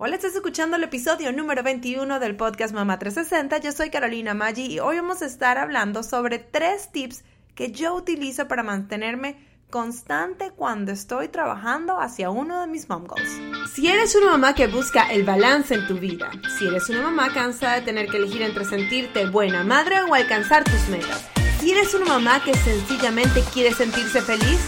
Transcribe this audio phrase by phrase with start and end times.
[0.00, 3.58] Hola, estás escuchando el episodio número 21 del podcast Mamá 360.
[3.58, 7.24] Yo soy Carolina Maggi y hoy vamos a estar hablando sobre tres tips
[7.56, 13.40] que yo utilizo para mantenerme constante cuando estoy trabajando hacia uno de mis mom goals.
[13.74, 17.34] Si eres una mamá que busca el balance en tu vida, si eres una mamá
[17.34, 21.28] cansada de tener que elegir entre sentirte buena madre o alcanzar tus metas,
[21.58, 24.60] si eres una mamá que sencillamente quiere sentirse feliz,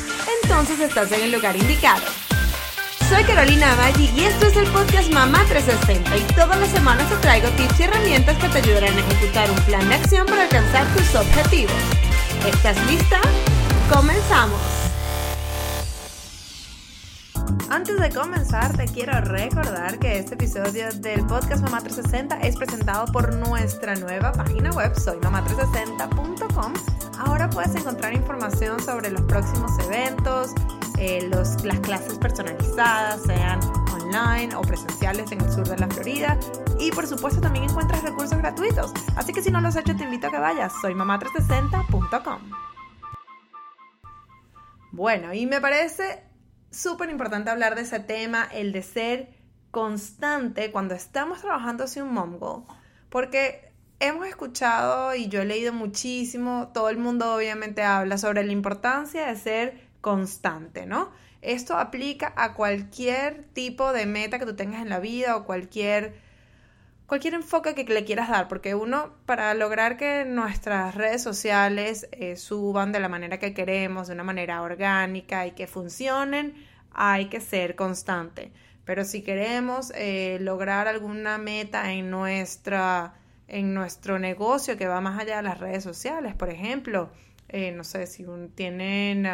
[0.42, 2.02] entonces estás en el lugar indicado.
[3.10, 7.16] Soy Carolina Maggi y esto es el podcast Mamá 360 y todas las semanas te
[7.16, 10.86] traigo tips y herramientas que te ayudarán a ejecutar un plan de acción para alcanzar
[10.94, 11.74] tus objetivos.
[12.46, 13.20] ¿Estás lista?
[13.92, 14.60] ¡Comenzamos!
[17.68, 23.06] Antes de comenzar, te quiero recordar que este episodio del podcast Mamá 360 es presentado
[23.06, 26.74] por nuestra nueva página web, soymamá360.com.
[27.18, 30.52] Ahora puedes encontrar información sobre los próximos eventos,
[31.00, 33.58] eh, los, las clases personalizadas, sean
[33.92, 36.38] online o presenciales en el sur de la Florida.
[36.78, 38.92] Y por supuesto también encuentras recursos gratuitos.
[39.16, 40.72] Así que si no los has hecho, te invito a que vayas.
[40.80, 42.50] Soy mamá360.com.
[44.92, 46.22] Bueno, y me parece
[46.70, 49.34] súper importante hablar de ese tema, el de ser
[49.70, 52.66] constante cuando estamos trabajando hacia un mom.
[53.08, 58.52] Porque hemos escuchado y yo he leído muchísimo, todo el mundo obviamente habla sobre la
[58.52, 61.10] importancia de ser constante, ¿no?
[61.42, 66.14] Esto aplica a cualquier tipo de meta que tú tengas en la vida o cualquier,
[67.06, 72.36] cualquier enfoque que le quieras dar, porque uno, para lograr que nuestras redes sociales eh,
[72.36, 76.54] suban de la manera que queremos, de una manera orgánica y que funcionen,
[76.92, 78.52] hay que ser constante.
[78.84, 83.14] Pero si queremos eh, lograr alguna meta en nuestra
[83.50, 87.10] en nuestro negocio que va más allá de las redes sociales, por ejemplo,
[87.48, 89.26] eh, no sé si tienen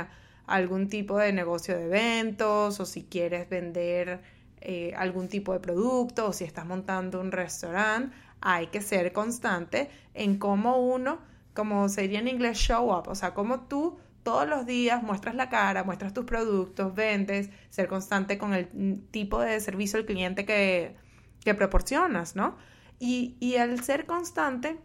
[0.47, 4.23] algún tipo de negocio de eventos o si quieres vender
[4.61, 9.91] eh, algún tipo de producto o si estás montando un restaurante, hay que ser constante
[10.15, 11.19] en cómo uno,
[11.55, 15.49] como sería en inglés show up, o sea, cómo tú todos los días muestras la
[15.49, 20.97] cara, muestras tus productos, vendes, ser constante con el tipo de servicio al cliente que,
[21.45, 22.57] que proporcionas, ¿no?
[22.99, 24.81] Y, y al ser constante,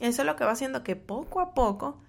[0.00, 2.02] eso es lo que va haciendo que poco a poco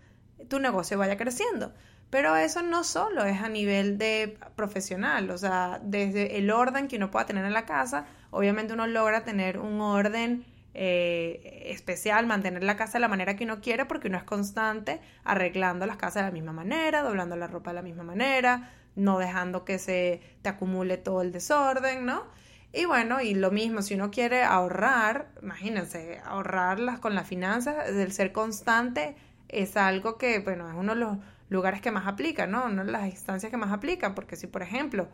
[0.50, 1.74] tu negocio vaya creciendo.
[2.10, 6.98] Pero eso no solo es a nivel de profesional, o sea, desde el orden que
[6.98, 10.44] uno pueda tener en la casa, obviamente uno logra tener un orden
[10.74, 15.02] eh, especial, mantener la casa de la manera que uno quiere, porque uno es constante
[15.24, 19.20] arreglando las casas de la misma manera, doblando la ropa de la misma manera, no
[19.20, 22.24] dejando que se te acumule todo el desorden, ¿no?
[22.72, 28.12] Y bueno, y lo mismo, si uno quiere ahorrar, imagínense, ahorrarlas con las finanzas, el
[28.12, 29.16] ser constante
[29.48, 31.18] es algo que, bueno, es uno de los
[31.50, 32.70] lugares que más aplican, ¿no?
[32.70, 35.08] No las instancias que más aplican, porque si, por ejemplo,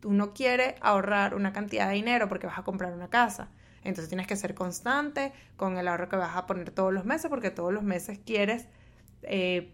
[0.00, 3.48] tú no quieres ahorrar una cantidad de dinero porque vas a comprar una casa,
[3.82, 7.30] entonces tienes que ser constante con el ahorro que vas a poner todos los meses,
[7.30, 8.66] porque todos los meses quieres
[9.22, 9.72] eh,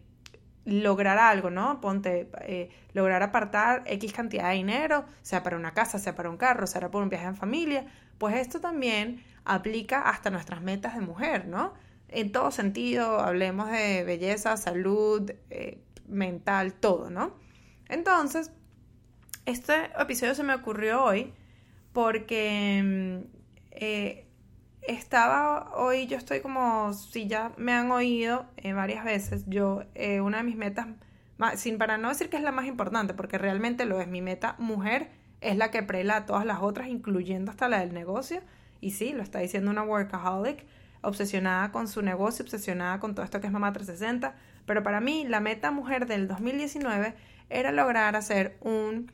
[0.64, 1.80] lograr algo, ¿no?
[1.80, 6.36] Ponte, eh, lograr apartar X cantidad de dinero, sea para una casa, sea para un
[6.36, 7.86] carro, sea para un viaje en familia,
[8.18, 11.74] pues esto también aplica hasta nuestras metas de mujer, ¿no?
[12.08, 17.34] En todo sentido, hablemos de belleza, salud, eh, mental, todo, ¿no?
[17.88, 18.50] Entonces,
[19.46, 21.32] este episodio se me ocurrió hoy
[21.92, 23.36] porque mm,
[23.72, 24.26] eh,
[24.82, 30.20] estaba hoy, yo estoy como, si ya me han oído eh, varias veces, yo, eh,
[30.20, 30.88] una de mis metas,
[31.56, 34.56] sin para no decir que es la más importante, porque realmente lo es, mi meta
[34.58, 35.10] mujer
[35.40, 38.40] es la que prela a todas las otras, incluyendo hasta la del negocio,
[38.80, 40.64] y sí, lo está diciendo una workaholic,
[41.00, 44.34] obsesionada con su negocio, obsesionada con todo esto que es Mamá 360,
[44.66, 47.14] pero para mí la meta mujer del 2019
[47.50, 49.12] era lograr hacer un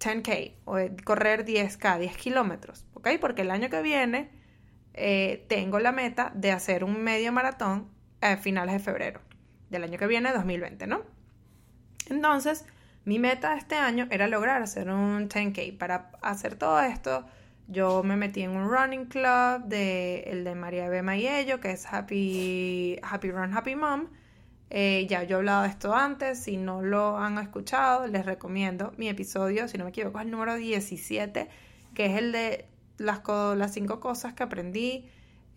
[0.00, 3.08] 10K o correr 10K, 10 kilómetros, ¿ok?
[3.20, 4.30] Porque el año que viene
[4.94, 7.88] eh, tengo la meta de hacer un medio maratón
[8.20, 9.20] a finales de febrero
[9.70, 11.02] del año que viene, 2020, ¿no?
[12.08, 12.64] Entonces,
[13.04, 15.76] mi meta este año era lograr hacer un 10K.
[15.76, 17.26] Para hacer todo esto,
[17.66, 21.02] yo me metí en un running club de el de María B.
[21.02, 24.08] Mayello, que es Happy, Happy Run, Happy Mom.
[24.76, 28.92] Eh, ya yo he hablado de esto antes, si no lo han escuchado, les recomiendo
[28.96, 31.48] mi episodio, si no me equivoco, es el número 17,
[31.94, 32.66] que es el de
[32.98, 33.20] las,
[33.56, 35.08] las cinco cosas que aprendí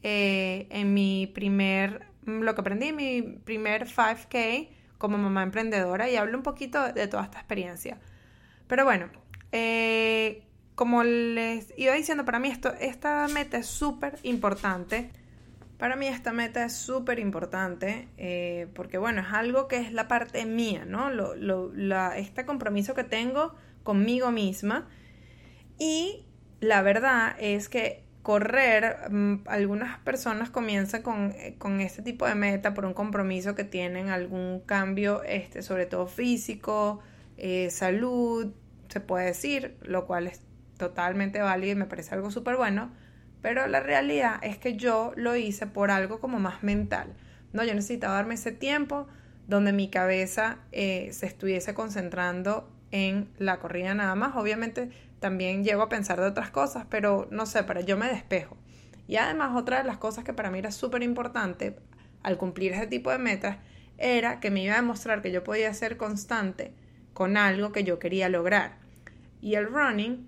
[0.03, 4.69] eh, en mi primer, lo que aprendí en mi primer 5K
[4.99, 7.97] como mamá emprendedora y hablo un poquito de toda esta experiencia.
[8.67, 9.09] Pero bueno,
[9.51, 10.43] eh,
[10.75, 15.09] como les iba diciendo, para mí esto, esta meta es súper importante.
[15.77, 20.07] Para mí esta meta es súper importante eh, porque, bueno, es algo que es la
[20.07, 21.11] parte mía, ¿no?
[21.11, 21.71] Lo,
[22.13, 23.53] este compromiso que tengo
[23.83, 24.87] conmigo misma.
[25.77, 26.25] Y
[26.59, 32.33] la verdad es que correr, mm, algunas personas comienzan con, eh, con, este tipo de
[32.35, 37.01] meta por un compromiso que tienen, algún cambio, este, sobre todo físico,
[37.37, 38.51] eh, salud,
[38.89, 40.41] se puede decir, lo cual es
[40.77, 42.91] totalmente válido y me parece algo súper bueno,
[43.47, 47.13] pero la realidad es que yo lo hice por algo como más mental,
[47.53, 47.63] ¿no?
[47.63, 49.07] Yo necesitaba darme ese tiempo
[49.47, 54.89] donde mi cabeza eh, se estuviese concentrando en la corrida nada más, obviamente
[55.21, 58.57] también llego a pensar de otras cosas, pero no sé, para yo me despejo.
[59.07, 61.77] Y además otra de las cosas que para mí era súper importante
[62.23, 63.59] al cumplir ese tipo de metas
[63.97, 66.73] era que me iba a demostrar que yo podía ser constante
[67.13, 68.79] con algo que yo quería lograr.
[69.39, 70.27] Y el running,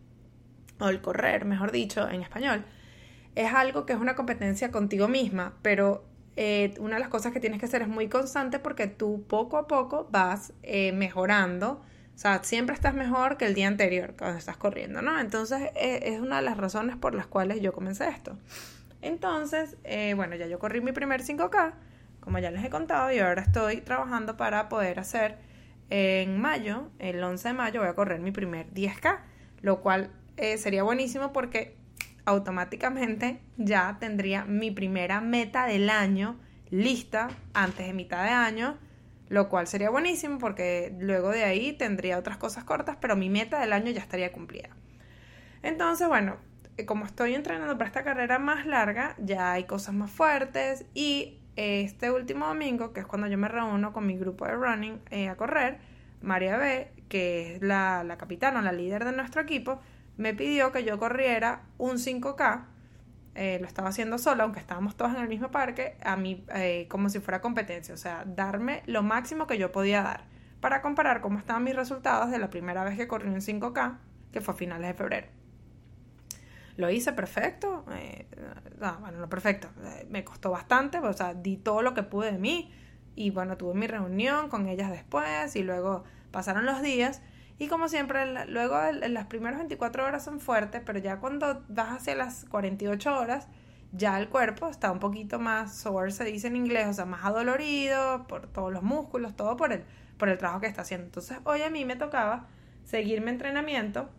[0.80, 2.63] o el correr, mejor dicho, en español,
[3.40, 6.04] es algo que es una competencia contigo misma, pero
[6.36, 9.58] eh, una de las cosas que tienes que hacer es muy constante porque tú poco
[9.58, 11.82] a poco vas eh, mejorando
[12.14, 15.18] o sea, siempre estás mejor que el día anterior cuando estás corriendo, ¿no?
[15.22, 18.38] Entonces e, es una de las razones por las cuales yo comencé esto.
[19.02, 21.76] Entonces, eh, bueno, ya yo corrí mi primer 5K,
[22.20, 25.38] como ya les he contado, y ahora estoy trabajando para poder hacer
[25.90, 29.20] en mayo, el 11 de mayo, voy a correr mi primer 10K,
[29.62, 30.12] lo cual
[30.58, 31.79] sería buenísimo porque
[32.30, 36.40] automáticamente ya tendría mi primera meta del año
[36.70, 38.78] lista antes de mitad de año
[39.30, 43.60] lo cual sería buenísimo porque luego de ahí tendría otras cosas cortas, pero mi meta
[43.62, 44.70] del año ya estaría cumplida.
[45.62, 46.38] Entonces, bueno,
[46.78, 51.38] eh, como estoy entrenando para esta carrera más larga, ya hay cosas más fuertes y
[51.56, 55.30] este último domingo, que es cuando yo me reúno con mi grupo de running eh,
[55.30, 55.78] a correr,
[56.22, 59.80] María B, que es la, la capitana, la líder de nuestro equipo,
[60.19, 62.66] me pidió que yo corriera un 5K
[63.36, 66.88] eh, lo estaba haciendo sola, aunque estábamos todos en el mismo parque, a mí eh,
[66.89, 70.25] como si fuera competencia, o sea, darme lo máximo que yo podía dar
[70.60, 73.98] para comparar cómo estaban mis resultados de la primera vez que corrí un 5K,
[74.33, 75.27] que fue a finales de febrero.
[76.75, 78.27] Lo hice perfecto, eh,
[78.77, 79.69] bueno, no perfecto,
[80.10, 82.74] me costó bastante, o sea, di todo lo que pude de mí
[83.16, 87.21] y bueno, tuve mi reunión con ellas después y luego pasaron los días
[87.60, 88.80] y como siempre, luego
[89.10, 93.50] las primeras 24 horas son fuertes, pero ya cuando vas hacia las 48 horas,
[93.92, 97.26] ya el cuerpo está un poquito más sore, se dice en inglés, o sea, más
[97.26, 99.84] adolorido por todos los músculos, todo por el,
[100.18, 101.08] por el trabajo que está haciendo.
[101.08, 102.48] Entonces, hoy a mí me tocaba
[102.86, 104.10] seguir mi entrenamiento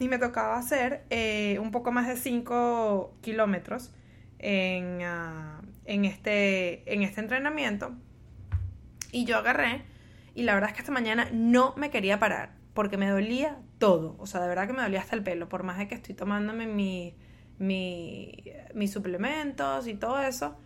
[0.00, 3.92] y me tocaba hacer eh, un poco más de 5 kilómetros
[4.40, 7.92] en, ah, en, este, en este entrenamiento.
[9.12, 9.84] Y yo agarré
[10.34, 14.16] y la verdad es que esta mañana no me quería parar porque me dolía todo.
[14.18, 15.48] O sea, de verdad que me dolía hasta el pelo.
[15.48, 17.14] Por más de que estoy tomándome mi,
[17.58, 18.44] mi,
[18.74, 20.56] mis suplementos y todo eso.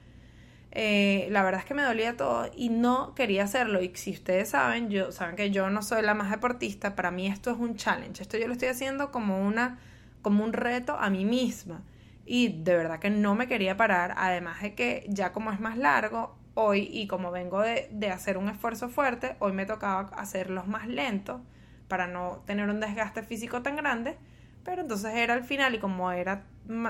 [0.76, 3.82] Eh, la verdad es que me dolía todo y no quería hacerlo.
[3.82, 7.26] Y si ustedes saben, yo saben que yo no soy la más deportista, para mí
[7.28, 8.22] esto es un challenge.
[8.22, 9.78] Esto yo lo estoy haciendo como una
[10.22, 11.82] como un reto a mí misma.
[12.26, 14.14] Y de verdad que no me quería parar.
[14.16, 18.48] Además de que ya como es más largo, hoy, y como vengo de, hacer un
[18.48, 21.40] esfuerzo fuerte, hoy me tocaba hacerlos más lentos
[21.88, 24.16] para no tener un desgaste físico tan grande,
[24.64, 26.44] pero entonces era al final y como era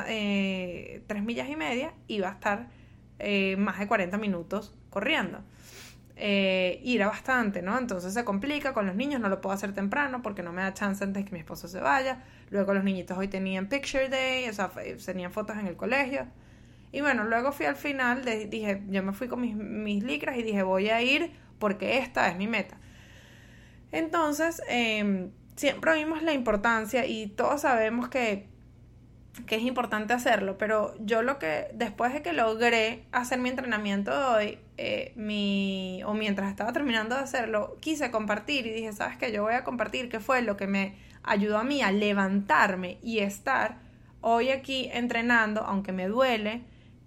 [0.06, 2.69] eh, tres millas y media, iba a estar
[3.19, 5.40] eh, más de 40 minutos corriendo.
[6.16, 7.76] Eh, y era bastante, ¿no?
[7.76, 10.72] Entonces se complica con los niños, no lo puedo hacer temprano porque no me da
[10.72, 12.22] chance antes que mi esposo se vaya.
[12.50, 14.70] Luego los niñitos hoy tenían picture day, o sea,
[15.05, 16.26] tenían fotos en el colegio.
[16.95, 20.45] Y bueno, luego fui al final, dije, yo me fui con mis, mis licras y
[20.45, 22.77] dije, voy a ir porque esta es mi meta.
[23.91, 28.47] Entonces, em, siempre vimos la importancia y todos sabemos que,
[29.45, 34.13] que, es importante hacerlo, pero yo lo que, después de que logré hacer mi entrenamiento
[34.31, 39.33] hoy, eh, mi, o mientras estaba terminando de hacerlo, quise compartir y dije, ¿sabes qué?
[39.33, 43.19] Yo voy a compartir qué fue lo que me ayudó a mí a levantarme y
[43.19, 43.79] estar
[44.21, 46.63] hoy aquí entrenando, aunque me duele,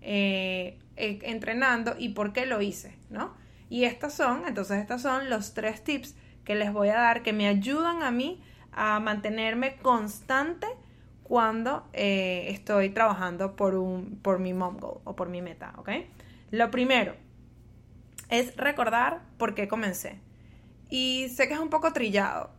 [0.09, 3.35] eh, eh, entrenando y por qué lo hice, ¿no?
[3.69, 7.33] Y estas son, entonces estas son los tres tips que les voy a dar que
[7.33, 10.65] me ayudan a mí a mantenerme constante
[11.23, 15.89] cuando eh, estoy trabajando por, un, por mi mom goal o por mi meta, ¿ok?
[16.51, 17.13] Lo primero
[18.29, 20.21] es recordar por qué comencé.
[20.89, 22.51] Y sé que es un poco trillado,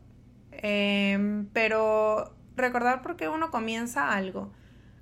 [0.52, 4.52] em, pero recordar por qué uno comienza algo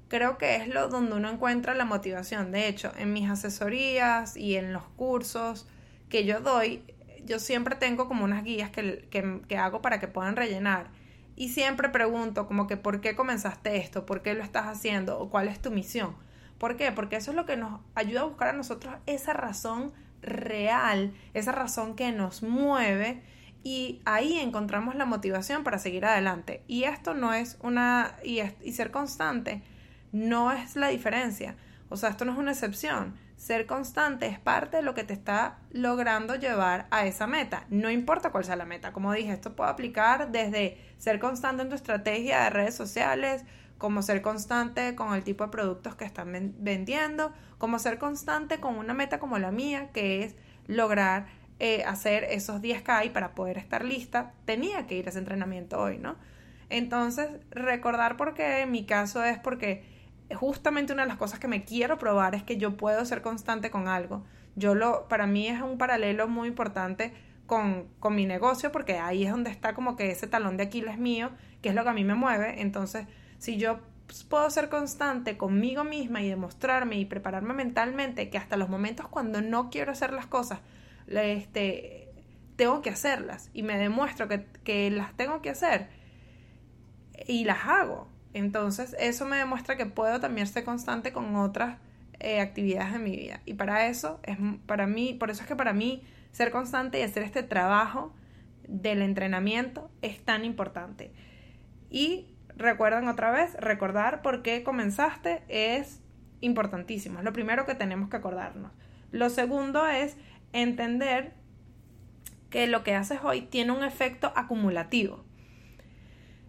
[0.08, 2.52] creo que es lo donde uno encuentra la motivación.
[2.52, 5.66] De hecho, en mis asesorías y en los cursos
[6.08, 6.84] que yo doy,
[7.24, 10.90] yo siempre tengo como unas guías que, que, hago para que puedan rellenar.
[11.34, 15.28] Y siempre pregunto como que por qué comenzaste esto, por qué lo estás haciendo o
[15.28, 16.16] cuál es tu misión.
[16.58, 16.92] ¿Por qué?
[16.92, 21.52] Porque eso es lo que nos ayuda a buscar a nosotros esa razón real, esa
[21.52, 23.22] razón que nos mueve
[23.62, 26.62] y ahí encontramos la motivación para seguir adelante.
[26.68, 29.62] Y esto no es una, y, y ser constante
[30.16, 31.56] no es la diferencia.
[31.88, 33.14] O sea, esto no es una excepción.
[33.36, 37.66] Ser constante es parte de lo que te está logrando llevar a esa meta.
[37.68, 38.92] No importa cuál sea la meta.
[38.92, 43.44] Como dije, esto puede aplicar desde ser constante en tu estrategia de redes sociales,
[43.76, 48.76] como ser constante con el tipo de productos que están vendiendo, como ser constante con
[48.78, 50.34] una meta como la mía, que es
[50.66, 51.26] lograr
[51.58, 55.78] eh, hacer esos 10K y para poder estar lista tenía que ir a ese entrenamiento
[55.78, 56.16] hoy, ¿no?
[56.68, 59.95] Entonces, recordar por qué en mi caso es porque
[60.34, 63.70] justamente una de las cosas que me quiero probar es que yo puedo ser constante
[63.70, 64.24] con algo.
[64.56, 67.12] Yo lo, para mí es un paralelo muy importante
[67.46, 70.98] con, con mi negocio porque ahí es donde está como que ese talón de Aquiles
[70.98, 71.30] mío,
[71.62, 72.60] que es lo que a mí me mueve.
[72.60, 73.06] Entonces,
[73.38, 73.80] si yo
[74.28, 79.40] puedo ser constante conmigo misma y demostrarme y prepararme mentalmente que hasta los momentos cuando
[79.42, 80.60] no quiero hacer las cosas,
[81.08, 82.12] este,
[82.56, 85.88] tengo que hacerlas y me demuestro que, las tengo que hacer
[87.26, 88.08] y las hago.
[88.36, 91.78] Entonces eso me demuestra que puedo también ser constante con otras
[92.20, 93.40] eh, actividades de mi vida.
[93.46, 96.02] Y para eso es para mí, por eso es que para mí
[96.32, 98.12] ser constante y hacer este trabajo
[98.68, 101.12] del entrenamiento es tan importante.
[101.88, 106.02] Y recuerden otra vez, recordar por qué comenzaste es
[106.42, 107.20] importantísimo.
[107.20, 108.70] Es lo primero que tenemos que acordarnos.
[109.12, 110.14] Lo segundo es
[110.52, 111.32] entender
[112.50, 115.24] que lo que haces hoy tiene un efecto acumulativo.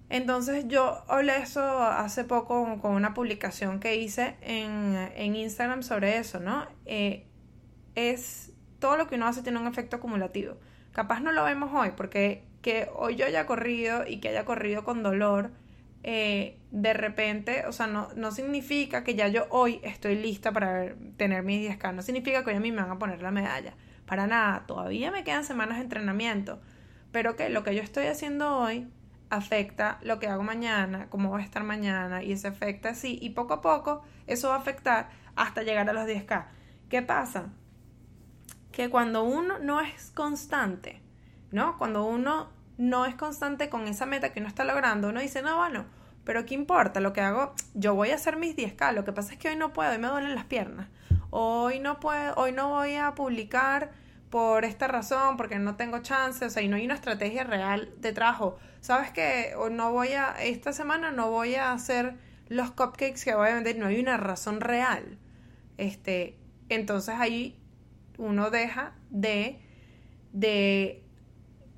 [0.09, 6.39] Entonces yo hablé eso hace poco con una publicación que hice en, Instagram sobre eso,
[6.39, 6.65] ¿no?
[6.85, 7.25] Eh,
[7.95, 10.57] es todo lo que uno hace tiene un efecto acumulativo.
[10.93, 14.83] Capaz no lo vemos hoy porque que hoy yo haya corrido y que haya corrido
[14.83, 15.51] con dolor,
[16.03, 20.93] eh, de repente, o sea, no, no significa que ya yo hoy estoy lista para
[21.17, 23.73] tener mis 10K, no significa que hoy a mí me van a poner la medalla
[24.05, 26.61] para nada, todavía me quedan semanas de entrenamiento,
[27.11, 28.87] pero que lo que yo estoy haciendo hoy
[29.29, 33.31] afecta lo que hago mañana, cómo va a estar mañana, y se afecta así, y
[33.31, 36.45] poco a poco eso va a afectar hasta llegar a los 10K.
[36.89, 37.49] ¿Qué pasa?
[38.71, 41.01] Que cuando uno no es constante,
[41.51, 41.77] ¿no?
[41.77, 45.57] Cuando uno no es constante con esa meta que uno está logrando, uno dice, no,
[45.57, 45.85] bueno,
[46.23, 46.99] pero ¿qué importa?
[46.99, 49.55] Lo que hago, yo voy a hacer mis 10K, lo que pasa es que hoy
[49.55, 50.87] no puedo y me duelen las piernas
[51.29, 53.91] hoy no puedo, hoy no voy a publicar
[54.29, 57.93] por esta razón, porque no tengo chance, o sea, y no hay una estrategia real
[57.97, 58.57] de trabajo.
[58.81, 59.53] ¿Sabes qué?
[59.57, 62.15] O no voy a, esta semana no voy a hacer
[62.49, 65.17] los cupcakes que voy a vender, no hay una razón real.
[65.77, 66.37] Este,
[66.69, 67.59] entonces ahí
[68.17, 69.61] uno deja de,
[70.33, 71.03] de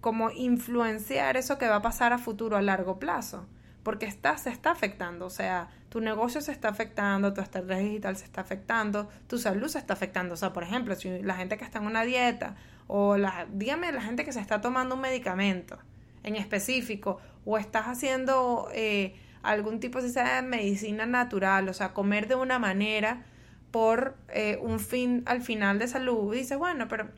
[0.02, 3.48] como influenciar eso que va a pasar a futuro a largo plazo,
[3.84, 8.16] porque está, se está afectando, o sea, tu negocio se está afectando, tu estrategia digital
[8.16, 10.36] se está afectando, tu salud se está afectando.
[10.36, 12.56] O sea, por ejemplo, si la gente que está en una dieta
[12.88, 15.80] o la, dígame la gente que se está tomando un medicamento
[16.24, 22.36] en específico o estás haciendo eh, algún tipo de medicina natural, o sea, comer de
[22.36, 23.24] una manera
[23.72, 26.34] por eh, un fin al final de salud.
[26.34, 27.10] Y dices, bueno, pero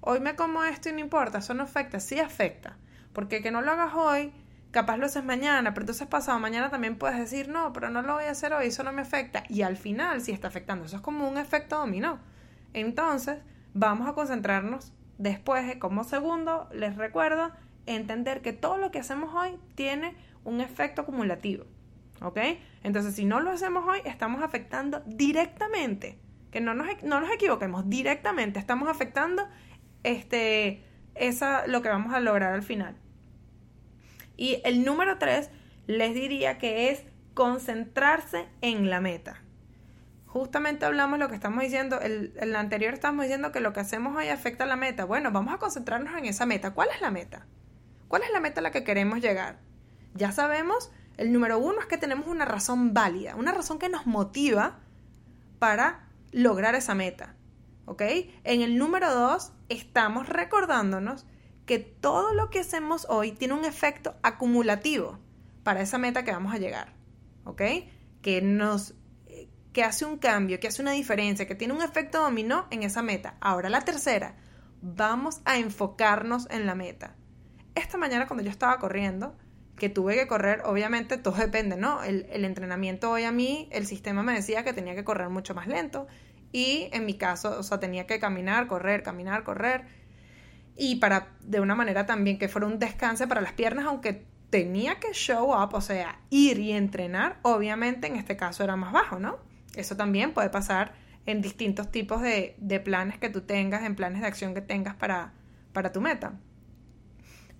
[0.00, 2.76] hoy me como esto y no importa, eso no afecta, sí afecta.
[3.12, 4.32] Porque que no lo hagas hoy
[4.72, 8.14] capaz lo haces mañana, pero entonces pasado mañana también puedes decir, no, pero no lo
[8.14, 9.44] voy a hacer hoy, eso no me afecta.
[9.48, 12.18] Y al final sí está afectando, eso es como un efecto dominó.
[12.72, 13.38] Entonces,
[13.74, 17.52] vamos a concentrarnos después, como segundo, les recuerdo,
[17.86, 21.64] entender que todo lo que hacemos hoy tiene un efecto acumulativo.
[22.22, 22.38] ¿Ok?
[22.82, 26.18] Entonces, si no lo hacemos hoy, estamos afectando directamente,
[26.50, 29.46] que no nos, no nos equivoquemos, directamente estamos afectando
[30.02, 32.96] este, esa, lo que vamos a lograr al final.
[34.36, 35.50] Y el número tres
[35.86, 37.02] les diría que es
[37.34, 39.42] concentrarse en la meta.
[40.26, 44.16] Justamente hablamos lo que estamos diciendo, el, el anterior estamos diciendo que lo que hacemos
[44.16, 45.04] hoy afecta a la meta.
[45.04, 46.72] Bueno, vamos a concentrarnos en esa meta.
[46.72, 47.46] ¿Cuál es la meta?
[48.08, 49.58] ¿Cuál es la meta a la que queremos llegar?
[50.14, 54.06] Ya sabemos, el número uno es que tenemos una razón válida, una razón que nos
[54.06, 54.78] motiva
[55.58, 57.34] para lograr esa meta.
[57.84, 58.02] ¿Ok?
[58.44, 61.26] En el número dos, estamos recordándonos
[61.66, 65.18] que todo lo que hacemos hoy tiene un efecto acumulativo
[65.62, 66.94] para esa meta que vamos a llegar,
[67.44, 67.62] ¿ok?
[68.20, 68.94] Que nos
[69.72, 73.02] que hace un cambio, que hace una diferencia, que tiene un efecto dominó en esa
[73.02, 73.36] meta.
[73.40, 74.36] Ahora la tercera,
[74.82, 77.16] vamos a enfocarnos en la meta.
[77.74, 79.34] Esta mañana cuando yo estaba corriendo,
[79.76, 82.02] que tuve que correr, obviamente todo depende, ¿no?
[82.02, 85.66] El, entrenamiento hoy a mí, el sistema me decía que tenía que correr mucho más
[85.66, 86.06] lento
[86.52, 89.86] y en mi caso, o sea, tenía que caminar, correr, caminar, correr
[90.76, 95.00] y para de una manera también que fuera un descanso para las piernas, aunque tenía
[95.00, 99.18] que show up, o sea, ir y entrenar, obviamente en este caso era más bajo,
[99.18, 99.38] ¿no?
[99.74, 100.92] Eso también puede pasar
[101.24, 105.32] en distintos tipos de, planes que tú tengas, en planes de acción que tengas para,
[105.72, 106.34] para tu meta.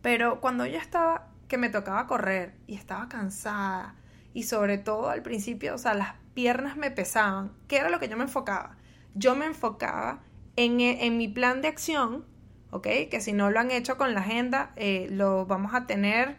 [0.02, 3.94] Pero cuando yo estaba, que me tocaba correr y estaba cansada
[4.34, 8.08] y sobre todo al principio, o sea, las piernas me pesaban, ¿qué era lo que
[8.08, 8.76] yo me enfocaba?
[9.14, 10.20] Yo me enfocaba
[10.56, 12.26] en, en mi plan de acción,
[12.72, 12.86] ¿ok?
[13.10, 16.36] Que si no lo han hecho con la agenda, eh, lo vamos a tener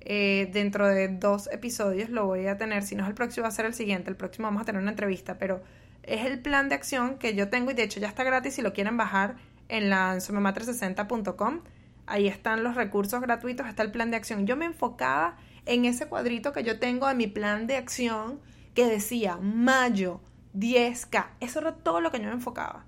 [0.00, 3.48] eh, dentro de dos episodios, lo voy a tener, si no es el próximo, va
[3.48, 5.62] a ser el siguiente, el próximo vamos a tener una entrevista, pero
[6.02, 8.62] es el plan de acción que yo tengo y de hecho ya está gratis si
[8.62, 9.36] lo quieren bajar
[9.68, 11.62] en la 360com
[12.06, 14.46] Ahí están los recursos gratuitos, está el plan de acción.
[14.46, 18.40] Yo me enfocaba en ese cuadrito que yo tengo de mi plan de acción
[18.74, 20.20] que decía mayo
[20.54, 21.26] 10K.
[21.40, 22.86] Eso era todo lo que yo me enfocaba.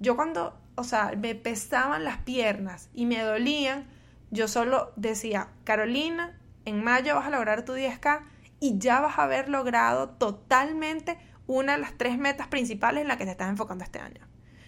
[0.00, 3.88] Yo cuando, o sea, me pesaban las piernas y me dolían,
[4.30, 8.22] yo solo decía, Carolina, en mayo vas a lograr tu 10K
[8.60, 11.18] y ya vas a haber logrado totalmente
[11.48, 14.20] una de las tres metas principales en las que te estás enfocando este año.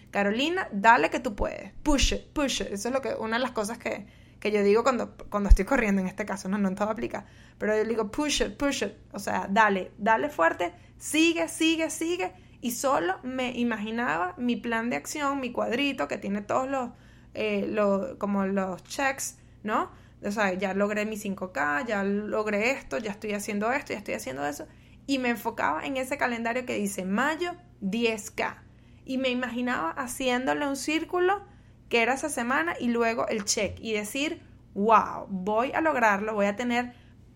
[0.09, 1.71] Carolina, dale que tú puedes.
[1.83, 2.67] Push it, push it.
[2.71, 4.05] Eso es lo que, una de las cosas que,
[4.41, 7.25] que yo digo cuando, cuando estoy corriendo en este caso, no, no en todo aplica.
[7.57, 8.93] Pero yo digo, push it, push it.
[9.13, 12.33] O sea, dale, dale fuerte, sigue, sigue, sigue.
[12.61, 16.91] Y solo me imaginaba mi plan de acción, mi cuadrito que tiene todos los,
[17.33, 19.91] eh, los como los checks, ¿no?
[20.23, 24.13] O sea, ya logré mi 5K, ya logré esto, ya estoy haciendo esto, ya estoy
[24.13, 24.67] haciendo eso.
[25.07, 28.57] Y me enfocaba en ese calendario que dice mayo 10K
[29.05, 31.41] y me imaginaba haciéndole un círculo
[31.89, 34.41] que era esa semana y luego el check y decir,
[34.73, 36.93] wow, voy a lograrlo, voy a tener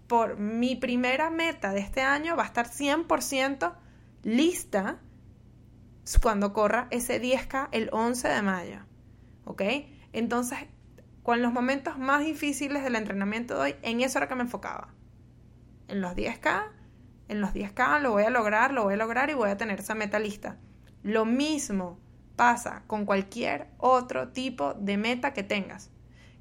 [0.07, 3.73] por mi primera meta de este año, va a estar 100%
[4.23, 4.99] lista
[6.21, 8.79] cuando corra ese 10K el 11 de mayo.
[9.45, 9.61] ¿Ok?
[10.13, 10.59] Entonces,
[11.23, 14.93] con los momentos más difíciles del entrenamiento de hoy, en eso era que me enfocaba.
[15.87, 16.67] En los 10K,
[17.27, 19.79] en los 10K lo voy a lograr, lo voy a lograr y voy a tener
[19.79, 20.57] esa meta lista.
[21.03, 21.99] Lo mismo
[22.35, 25.89] pasa con cualquier otro tipo de meta que tengas.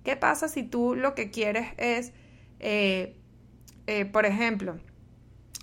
[0.03, 2.13] ¿Qué pasa si tú lo que quieres es,
[2.61, 3.17] eh,
[3.87, 4.79] eh, por ejemplo,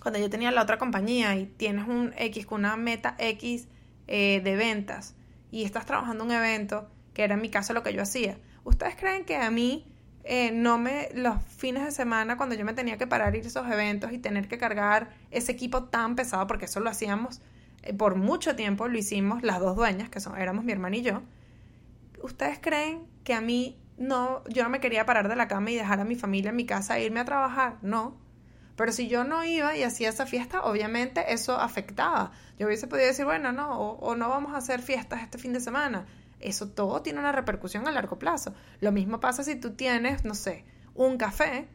[0.01, 3.67] cuando yo tenía la otra compañía y tienes un X con una meta X
[4.13, 5.15] eh, de ventas
[5.51, 8.95] y estás trabajando un evento, que era en mi caso lo que yo hacía, ¿ustedes
[8.95, 9.87] creen que a mí
[10.53, 13.67] no me, los fines de semana, cuando yo me tenía que parar ir a esos
[13.67, 17.41] eventos y tener que cargar ese equipo tan pesado, porque eso lo hacíamos
[17.83, 21.01] eh, por mucho tiempo lo hicimos las dos dueñas, que son, éramos mi hermana y
[21.01, 21.21] yo.
[22.21, 25.75] ¿Ustedes creen que a mí no, yo no me quería parar de la cama y
[25.75, 27.77] dejar a mi familia en mi casa e irme a trabajar?
[27.81, 28.15] No.
[28.75, 32.31] Pero si yo no iba y hacía esa fiesta, obviamente eso afectaba.
[32.57, 35.53] Yo hubiese podido decir, bueno, no, o, o no vamos a hacer fiestas este fin
[35.53, 36.05] de semana.
[36.39, 38.53] Eso todo tiene una repercusión a largo plazo.
[38.79, 41.67] Lo mismo pasa si tú tienes, no sé, un café,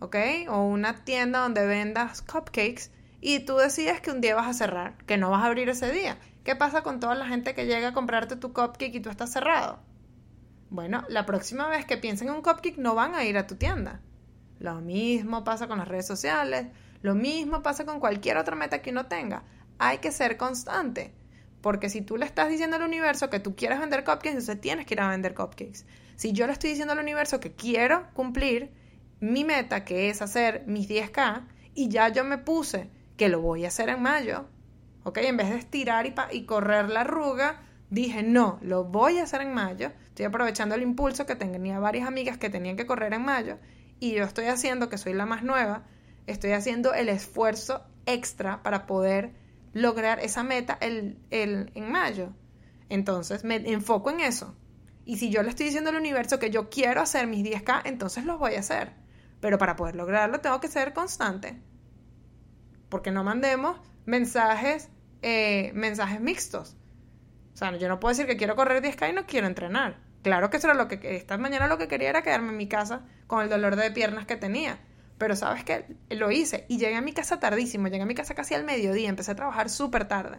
[0.00, 0.16] ¿ok?
[0.48, 4.96] O una tienda donde vendas cupcakes y tú decides que un día vas a cerrar,
[5.06, 6.18] que no vas a abrir ese día.
[6.44, 9.30] ¿Qué pasa con toda la gente que llega a comprarte tu cupcake y tú estás
[9.30, 9.78] cerrado?
[10.70, 13.56] Bueno, la próxima vez que piensen en un cupcake no van a ir a tu
[13.56, 14.00] tienda.
[14.60, 16.66] Lo mismo pasa con las redes sociales,
[17.00, 19.42] lo mismo pasa con cualquier otra meta que uno tenga.
[19.78, 21.14] Hay que ser constante,
[21.62, 24.84] porque si tú le estás diciendo al universo que tú quieres vender cupcakes, entonces tienes
[24.84, 25.86] que ir a vender cupcakes.
[26.16, 28.70] Si yo le estoy diciendo al universo que quiero cumplir
[29.20, 33.64] mi meta, que es hacer mis 10K, y ya yo me puse que lo voy
[33.64, 34.44] a hacer en mayo.
[35.04, 35.18] ¿Ok?
[35.18, 39.40] En vez de estirar y, y correr la arruga, dije, no, lo voy a hacer
[39.40, 39.92] en mayo.
[40.08, 43.58] Estoy aprovechando el impulso que tenía varias amigas que tenían que correr en mayo.
[44.00, 45.84] Y yo estoy haciendo, que soy la más nueva,
[46.26, 49.32] estoy haciendo el esfuerzo extra para poder
[49.72, 52.34] lograr esa meta el, el, en mayo.
[52.88, 54.56] Entonces me enfoco en eso.
[55.04, 58.24] Y si yo le estoy diciendo al universo que yo quiero hacer mis 10K, entonces
[58.24, 58.94] los voy a hacer.
[59.40, 61.62] Pero para poder lograrlo tengo que ser constante
[62.90, 64.90] porque no mandemos mensajes,
[65.22, 66.76] eh, mensajes mixtos.
[67.54, 69.96] O sea, yo no puedo decir que quiero correr 10K y no quiero entrenar.
[70.22, 72.68] Claro que eso era lo que esta mañana lo que quería era quedarme en mi
[72.68, 74.78] casa con el dolor de piernas que tenía.
[75.18, 78.34] Pero sabes que lo hice y llegué a mi casa tardísimo, llegué a mi casa
[78.34, 80.38] casi al mediodía, empecé a trabajar súper tarde.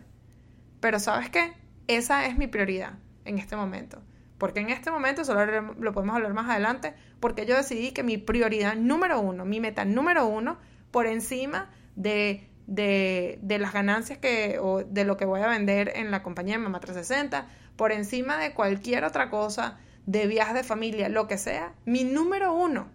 [0.80, 1.54] Pero sabes qué,
[1.88, 2.94] esa es mi prioridad
[3.26, 4.02] en este momento.
[4.38, 8.18] Porque en este momento, solo lo podemos hablar más adelante, porque yo decidí que mi
[8.18, 10.58] prioridad número uno, mi meta número uno,
[10.90, 16.10] por encima de, de, las ganancias que, o de lo que voy a vender en
[16.10, 21.10] la compañía de Mamá 360, por encima de cualquier otra cosa, de viajes de familia,
[21.10, 22.88] lo que sea, mi número uno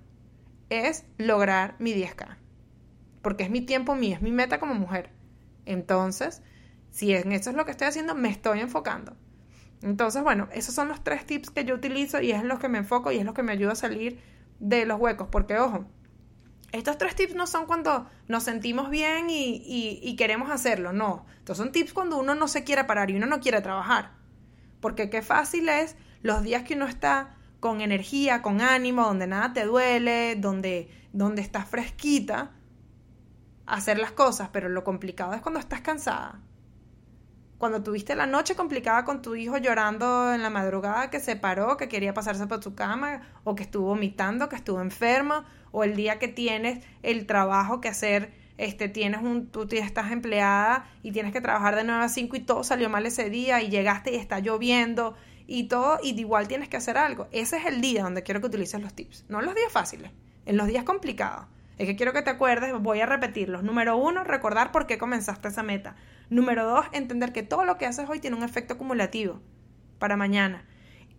[0.71, 2.37] es lograr mi 10K.
[3.23, 5.11] Porque es mi tiempo mío, es mi meta como mujer.
[5.67, 6.43] Entonces,
[6.91, 9.15] si en eso es lo que estoy haciendo, me estoy enfocando.
[9.83, 12.69] Entonces, bueno, esos son los tres tips que yo utilizo y es en los que
[12.69, 14.21] me enfoco y es lo que me ayuda a salir
[14.59, 15.29] de los huecos.
[15.31, 15.87] Porque, ojo,
[16.73, 21.27] estos tres tips no son cuando nos sentimos bien y, queremos hacerlo, no.
[21.39, 24.13] Estos son tips cuando uno no se quiere parar y uno no quiere trabajar.
[24.81, 29.53] Porque qué fácil es los días que uno está con energía, con ánimo, donde nada
[29.53, 32.53] te duele, donde, donde estás fresquita,
[33.65, 36.41] hacer las cosas, pero lo complicado es cuando estás cansada.
[37.59, 41.79] Cuando tuviste la noche complicada con tu hijo llorando en la madrugada que se paró,
[41.79, 45.43] que quería pasarse por tu cama, o que estuvo vomitando, que estuvo enfermo,
[45.73, 50.87] o el día que tienes el trabajo que hacer, este, tienes un, tú estás empleada
[51.03, 53.69] y tienes que trabajar de 9 a 5 y todo salió mal ese día y
[53.71, 55.15] llegaste y está lloviendo
[55.47, 57.27] y todo, y igual tienes que hacer algo.
[57.33, 60.11] Ese es el día donde quiero que utilices los tips, no en los días fáciles,
[60.45, 61.47] en los días complicados.
[61.79, 63.63] Es que quiero que te acuerdes, voy a repetirlos.
[63.63, 65.95] Número uno, recordar por qué comenzaste esa meta.
[66.29, 69.41] Número dos, entender que todo lo que haces hoy tiene un efecto acumulativo
[69.99, 70.65] para mañana.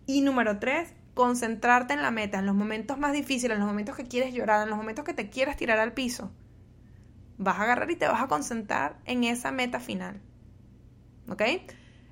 [0.06, 3.96] Y número tres, concentrarte en la meta, en los momentos más difíciles, en los momentos
[3.96, 6.30] que quieres llorar, en los momentos que te quieras tirar al piso.
[7.38, 10.20] Vas a agarrar y te vas a concentrar en esa meta final.
[11.28, 11.42] ¿Ok?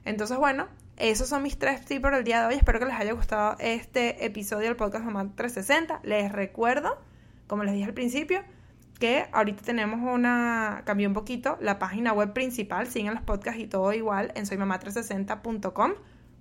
[0.05, 2.55] Entonces, bueno, esos son mis tres tips por el día de hoy.
[2.55, 6.01] Espero que les haya gustado este episodio del podcast Mamá 360.
[6.05, 6.99] Les recuerdo
[7.47, 8.43] como les dije al principio,
[8.99, 13.67] que ahorita tenemos una, cambió un poquito la página web principal, siguen los podcasts y
[13.67, 15.93] todo igual en soymamá360.com,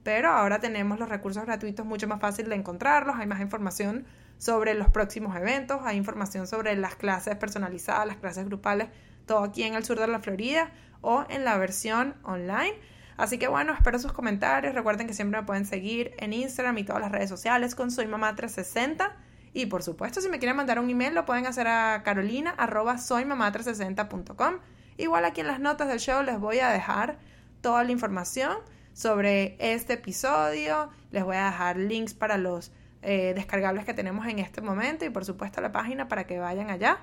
[0.04, 4.06] pero ahora tenemos los recursos gratuitos mucho más fácil de encontrarlos, hay más información
[4.38, 8.90] sobre los próximos eventos, hay información sobre las clases personalizadas, las clases grupales,
[9.26, 12.74] todo aquí en el sur de la Florida o en la versión online.
[13.18, 14.76] Así que bueno, espero sus comentarios.
[14.76, 18.08] Recuerden que siempre me pueden seguir en Instagram y todas las redes sociales con Soy
[18.08, 19.16] 360
[19.56, 22.96] y por supuesto, si me quieren mandar un email, lo pueden hacer a carolina arroba
[22.96, 24.60] 360com
[24.98, 27.18] Igual aquí en las notas del show les voy a dejar
[27.62, 28.58] toda la información
[28.92, 30.90] sobre este episodio.
[31.12, 35.10] Les voy a dejar links para los eh, descargables que tenemos en este momento y
[35.10, 37.00] por supuesto la página para que vayan allá.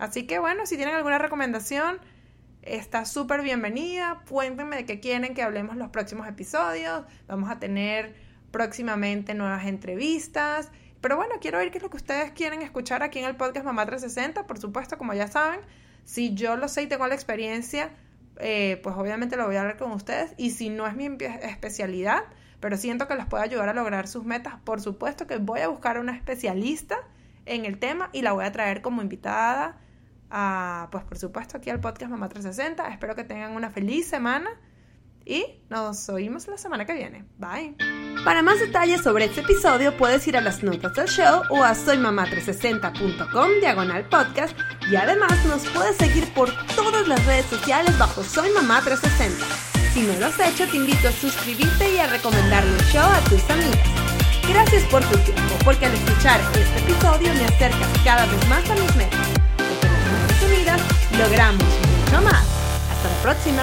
[0.00, 2.00] Así que bueno, si tienen alguna recomendación,
[2.62, 4.24] está súper bienvenida.
[4.28, 7.04] Cuéntenme de qué quieren que hablemos los próximos episodios.
[7.28, 8.12] Vamos a tener
[8.50, 13.18] próximamente nuevas entrevistas pero bueno, quiero oír qué es lo que ustedes quieren escuchar aquí
[13.18, 14.46] en el podcast Mamá 360.
[14.46, 15.60] Por supuesto, como ya saben,
[16.04, 17.90] si yo lo sé y tengo la experiencia,
[18.38, 20.32] eh, pues obviamente lo voy a hablar con ustedes.
[20.38, 21.10] Y si no es mi
[21.42, 22.22] especialidad,
[22.60, 25.68] pero siento que les puede ayudar a lograr sus metas, por supuesto que voy a
[25.68, 26.96] buscar a una especialista
[27.44, 29.80] en el tema y la voy a traer como invitada
[30.30, 32.88] a, pues por supuesto, aquí al podcast Mamá 360.
[32.88, 34.50] Espero que tengan una feliz semana
[35.24, 37.24] y nos oímos la semana que viene.
[37.38, 38.01] Bye.
[38.24, 41.74] Para más detalles sobre este episodio puedes ir a las notas del show o a
[41.74, 44.56] soymamá360.com diagonal podcast
[44.90, 49.44] y además nos puedes seguir por todas las redes sociales bajo Soy Mamá 360.
[49.92, 53.20] Si no lo has hecho te invito a suscribirte y a recomendarle el show a
[53.28, 54.02] tus amigas.
[54.48, 58.74] Gracias por tu tiempo, porque al escuchar este episodio me acercas cada vez más a
[58.74, 59.28] mis metas.
[59.56, 60.80] Porque las Unidas
[61.18, 62.44] logramos mucho más.
[62.90, 63.62] Hasta la próxima.